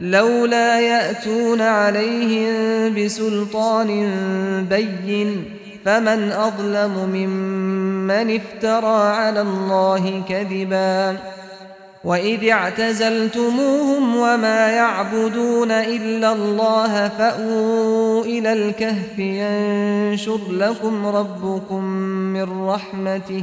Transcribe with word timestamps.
لولا 0.00 0.80
يأتون 0.80 1.60
عليهم 1.60 2.54
بسلطان 2.94 4.14
بين 4.70 5.44
فمن 5.84 6.32
أظلم 6.32 7.08
ممن 7.12 8.40
افترى 8.40 9.08
على 9.08 9.40
الله 9.40 10.22
كذبا 10.28 11.16
وإذ 12.04 12.48
اعتزلتموهم 12.48 14.16
وما 14.16 14.68
يعبدون 14.68 15.70
إلا 15.70 16.32
الله 16.32 17.08
فأووا 17.08 18.24
إلى 18.24 18.52
الكهف 18.52 19.18
ينشر 19.18 20.40
لكم 20.50 21.06
ربكم 21.06 21.84
من 22.32 22.66
رحمته 22.68 23.42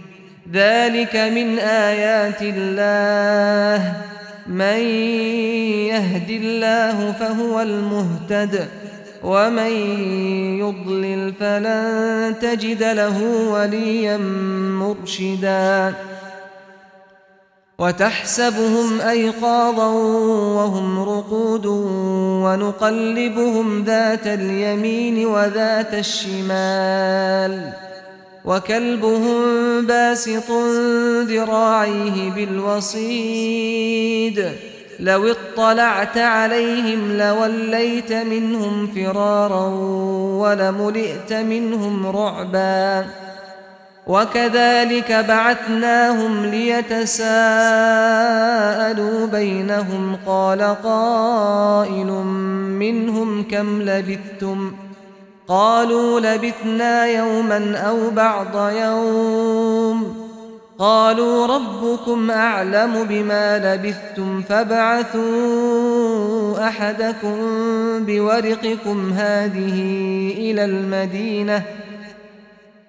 ذلك 0.53 1.15
من 1.15 1.59
آيات 1.59 2.41
الله. 2.41 3.93
من 4.47 4.79
يهد 5.87 6.29
الله 6.29 7.11
فهو 7.11 7.61
المهتد 7.61 8.67
ومن 9.23 9.71
يضلل 10.59 11.33
فلن 11.39 12.35
تجد 12.41 12.83
له 12.83 13.23
وليا 13.49 14.17
مرشدا. 14.77 15.93
وتحسبهم 17.79 19.01
أيقاظا 19.01 19.87
وهم 20.55 20.99
رقود 20.99 21.65
ونقلبهم 22.45 23.83
ذات 23.83 24.27
اليمين 24.27 25.25
وذات 25.25 25.93
الشمال. 25.93 27.90
وكلبهم 28.45 29.41
باسط 29.85 30.51
ذراعيه 31.21 32.31
بالوصيد. 32.35 33.71
لو 34.99 35.31
اطلعت 35.31 36.17
عليهم 36.17 37.17
لوليت 37.17 38.13
منهم 38.13 38.87
فرارا 38.87 39.67
ولملئت 40.39 41.33
منهم 41.33 42.07
رعبا. 42.07 43.05
وكذلك 44.07 45.11
بعثناهم 45.11 46.45
ليتساءلوا 46.45 47.27
بينهم. 49.27 50.17
قال 50.25 50.61
قائل 50.83 52.11
منهم 52.79 53.43
كم 53.43 53.81
لبثتم 53.81 54.71
ۖ؟ 54.87 54.90
قالوا 55.51 56.19
لبثنا 56.19 57.05
يوما 57.05 57.77
أو 57.77 58.09
بعض 58.09 58.71
يوم. 58.71 60.31
قالوا 60.79 61.47
ربكم 61.47 62.31
أعلم 62.31 63.03
بما 63.03 63.57
لبثتم 63.57 64.41
فابعثوا 64.41 65.21
أحدكم 66.67 67.35
بورقكم 68.05 69.13
هذه 69.13 69.79
إلى 70.37 70.65
المدينة 70.65 71.63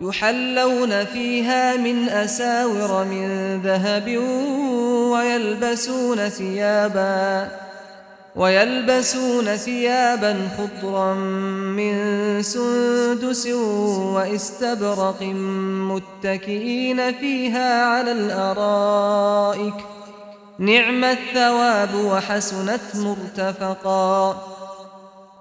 يحلون 0.00 1.04
فيها 1.04 1.76
من 1.76 2.08
أساور 2.08 3.04
من 3.04 3.60
ذهب 3.62 4.16
ويلبسون 5.12 6.28
ثيابا 6.28 7.48
ويلبسون 8.36 9.56
ثيابا 9.56 10.48
خضرا 10.58 11.14
من 11.14 11.94
سندس 12.42 13.46
واستبرق 14.16 15.22
متكئين 15.92 17.12
فيها 17.12 17.84
على 17.84 18.12
الأرائك. 18.12 19.74
نعم 20.58 21.04
الثواب 21.04 21.94
وحسنت 21.94 22.80
مرتفقا. 22.94 24.59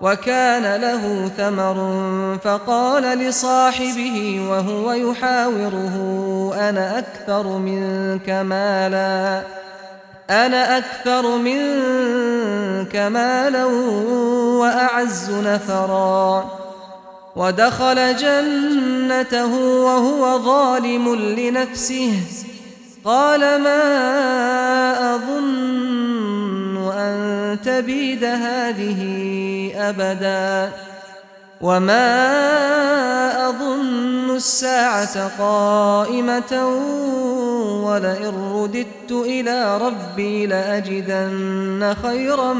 وكان 0.00 0.80
له 0.80 1.30
ثمر 1.36 1.76
فقال 2.44 3.02
لصاحبه 3.02 4.46
وهو 4.50 4.92
يحاوره 4.92 5.96
أنا 6.68 6.98
أكثر 6.98 7.46
منك 7.58 8.30
مالا؟ 8.30 9.42
أنا 10.30 10.78
أكثر 10.78 11.36
منك 11.36 12.96
مالا 12.96 13.64
وأعز 14.60 15.30
نفرا؟ 15.30 16.44
ودخل 17.36 18.16
جنته 18.16 19.54
وهو 19.56 20.38
ظالم 20.38 21.14
لنفسه 21.14 22.12
قال 23.04 23.40
ما 23.40 23.80
أظن 25.14 26.27
أن 26.92 27.58
تبيد 27.64 28.24
هذه 28.24 29.00
أبدا 29.76 30.72
وما 31.60 32.28
أظن 33.48 34.36
الساعة 34.36 35.38
قائمة 35.38 36.68
ولئن 37.84 38.52
رددت 38.54 39.10
إلى 39.10 39.78
ربي 39.78 40.46
لأجدن 40.46 41.94
خيرا 42.02 42.52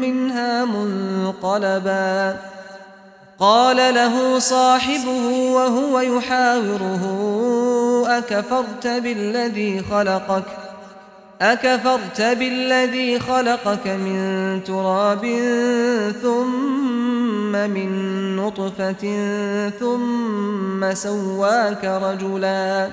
منها 0.00 0.64
منقلبا. 0.64 2.36
قال 3.38 3.76
له 3.76 4.38
صاحبه 4.38 5.52
وهو 5.52 6.00
يحاوره 6.00 7.02
أكفرت 8.06 8.86
بالذي 8.86 9.82
خلقك؟ 9.90 10.65
أكفرت 11.42 12.20
بالذي 12.20 13.20
خلقك 13.20 13.86
من 13.86 14.60
تراب 14.64 15.26
ثم 16.22 17.52
من 17.52 18.36
نطفة 18.36 19.18
ثم 19.80 20.94
سواك 20.94 21.84
رجلا. 21.84 22.88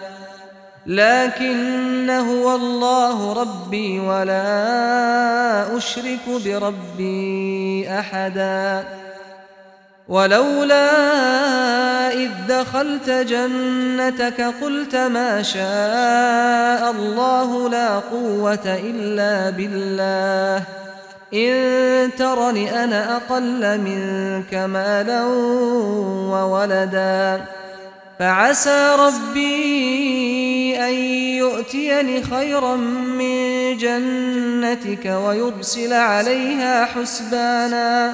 لكن 0.85 2.09
هو 2.09 2.55
الله 2.55 3.33
ربي 3.33 3.99
ولا 3.99 5.77
أشرك 5.77 6.21
بربي 6.45 7.89
أحداً. 7.89 8.83
ولولا 10.07 10.87
إذ 12.13 12.29
دخلت 12.49 13.09
جنتك 13.09 14.41
قلت 14.61 14.95
ما 14.95 15.43
شاء 15.43 16.82
الله 17.43 17.69
لا 17.69 17.99
قوة 17.99 18.65
إلا 18.65 19.49
بالله. 19.49 20.63
إن 21.33 22.09
ترني 22.17 22.83
أنا 22.83 23.15
أقل 23.15 23.79
منك 23.79 24.53
مالا 24.53 25.23
وولدا. 26.31 27.41
فعسى 28.19 28.95
ربي 28.99 30.77
أن 30.79 30.93
يؤتيني 31.37 32.23
خيرا 32.23 32.75
من 32.75 33.77
جنتك 33.77 35.05
ويرسل 35.05 35.93
عليها 35.93 36.85
حسبانا. 36.85 38.13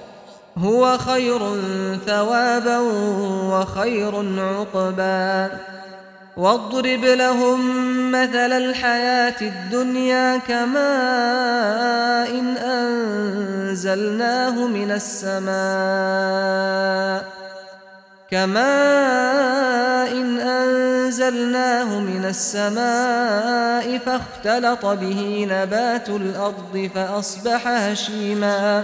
هو 0.57 0.97
خير 0.97 1.39
ثوابا 2.07 2.79
وخير 3.51 4.39
عقبا. 4.39 5.49
واضرب 6.37 7.05
لهم 7.05 7.61
مثل 8.11 8.51
الحياة 8.51 9.41
الدنيا 9.41 10.37
كماء 10.37 12.29
إن 12.39 12.57
أنزلناه 12.57 14.67
من 14.67 14.91
السماء. 14.91 15.51
كماء 18.31 20.11
إن 20.11 20.39
أنزلناه 20.39 21.99
من 21.99 22.25
السماء 22.25 23.97
فاختلط 23.97 24.85
به 24.85 25.47
نبات 25.51 26.09
الأرض 26.09 26.89
فأصبح 26.95 27.67
هشيماً. 27.67 28.83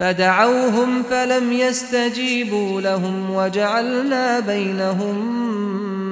فدعوهم 0.00 1.02
فلم 1.02 1.52
يستجيبوا 1.52 2.80
لهم 2.80 3.34
وجعلنا 3.34 4.40
بينهم 4.40 5.16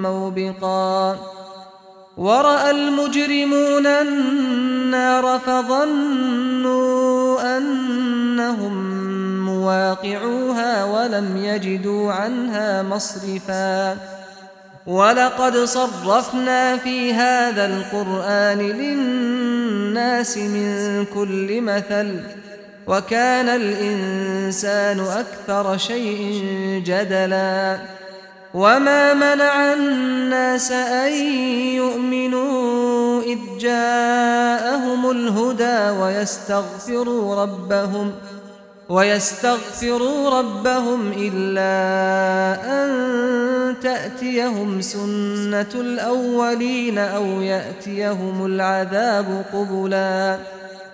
موبقا. 0.03 1.17
ورأى 2.17 2.71
المجرمون 2.71 3.87
النار 3.87 5.39
فظنوا 5.47 6.79
أنهم 7.59 8.75
مواقعوها 9.47 10.85
ولم 10.85 11.37
يجدوا 11.37 12.13
عنها 12.13 12.83
مصرفا. 12.83 13.97
ولقد 14.87 15.57
صرفنا 15.57 16.77
في 16.77 17.15
هذا 17.15 17.67
القرآن 17.67 18.59
للناس 18.59 20.39
من 20.39 21.05
كل 21.15 21.61
مثل. 21.61 22.21
وكان 22.89 23.49
الإنسان 23.49 25.01
أكثر 25.01 25.77
شيء 25.77 26.43
جدلا. 26.87 27.79
وما 28.55 29.15
منع 29.15 29.73
الناس 29.73 30.73
أن 30.73 31.13
يؤمنوا 31.77 33.23
إذ 33.23 33.39
جاءهم 33.61 35.11
الهدى 35.11 36.01
ويستغفروا 36.01 37.43
ربهم 37.43 38.13
ۖ 38.35 38.39
ويستغفروا 38.89 40.31
ربهم 40.39 41.13
إلا 41.17 41.73
أن 42.65 42.91
تأتيهم 43.83 44.81
سنة 44.81 45.75
الأولين 45.75 46.99
أو 46.99 47.25
يأتيهم 47.41 48.47
العذاب 48.47 49.45
قبلا. 49.53 50.39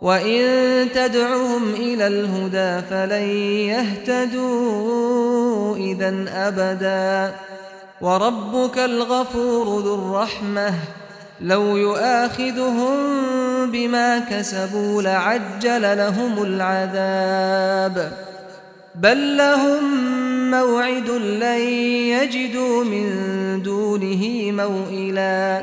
وإن 0.00 0.42
تدعهم 0.94 1.74
إلى 1.74 2.06
الهدى 2.06 2.86
فلن 2.90 3.28
يهتدوا 4.16 5.76
إذا 5.76 6.24
أبدا 6.28 7.34
وربك 8.00 8.78
الغفور 8.78 9.80
ذو 9.80 9.94
الرحمة 9.94 10.74
لو 11.40 11.76
يؤاخذهم 11.76 12.96
بما 13.70 14.18
كسبوا 14.18 15.02
لعجل 15.02 15.96
لهم 15.96 16.42
العذاب 16.42 18.12
بل 18.94 19.36
لهم 19.36 20.06
موعد 20.50 21.10
لن 21.10 21.60
يجدوا 22.08 22.84
من 22.84 23.08
دونه 23.62 24.52
موئلا 24.52 25.62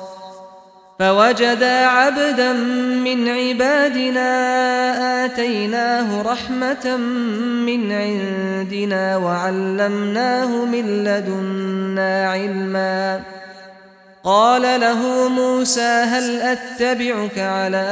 فوجدا 1.01 1.85
عبدا 1.85 2.53
من 2.53 3.29
عبادنا 3.29 4.29
آتيناه 5.25 6.21
رحمة 6.21 6.97
من 7.65 7.91
عندنا 7.91 9.17
وعلمناه 9.17 10.65
من 10.65 11.03
لدنا 11.03 12.29
علما. 12.29 13.21
قال 14.23 14.61
له 14.61 15.29
موسى 15.29 15.81
هل 15.81 16.41
أتبعك 16.41 17.37
على 17.37 17.87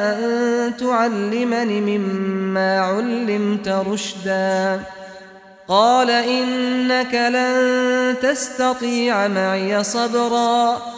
أن 0.00 0.76
تعلمني 0.76 1.80
مما 1.80 2.80
علمت 2.80 3.68
رشدا؟ 3.68 4.80
قال 5.68 6.10
إنك 6.10 7.14
لن 7.14 8.14
تستطيع 8.22 9.28
معي 9.28 9.84
صبرا. 9.84 10.97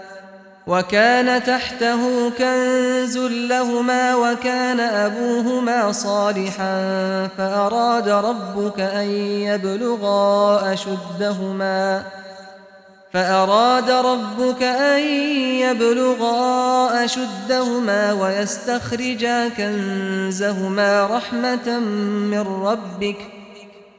وكان 0.71 1.43
تحته 1.43 2.29
كنز 2.29 3.17
لهما 3.17 4.15
وكان 4.15 4.79
أبوهما 4.79 5.91
صالحا 5.91 6.77
فأراد 7.37 8.09
ربك 8.09 8.79
أن 8.79 9.09
يبلغا 9.47 10.73
أشدهما 10.73 12.03
فأراد 13.13 13.91
ربك 13.91 14.63
أن 14.63 14.99
يبلغا 15.59 17.05
أشدهما 17.05 18.13
ويستخرجا 18.13 19.49
كنزهما 19.49 21.05
رحمة 21.05 21.79
من 22.31 22.63
ربك 22.63 23.17
ۖ 23.37 23.40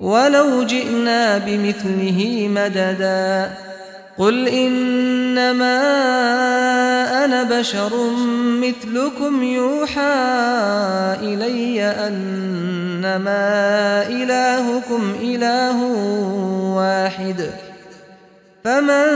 ولو 0.00 0.62
جئنا 0.62 1.38
بمثله 1.38 2.48
مددا. 2.50 3.50
قل 4.18 4.48
إنما 4.48 5.78
أنا 7.24 7.42
بشر 7.42 7.90
مثلكم 8.62 9.42
يوحى 9.42 10.00
إلي 11.22 11.82
أنما 11.82 13.46
إلهكم 14.06 15.14
إله 15.22 15.82
واحد. 16.76 17.50
فمن 18.64 19.06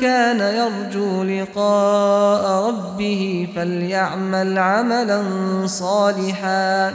كان 0.00 0.40
يرجو 0.40 1.24
لقاء 1.24 2.68
ربه 2.68 3.48
فليعمل 3.56 4.58
عملا 4.58 5.22
صالحا. 5.66 6.94